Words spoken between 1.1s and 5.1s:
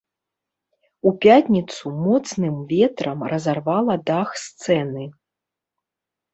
пятніцу моцным ветрам разарвала дах сцэны.